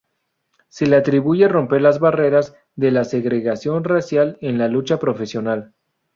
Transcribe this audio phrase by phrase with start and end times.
[0.67, 5.75] Se le atribuye romper las barreras de la segregación racial en la lucha profesional.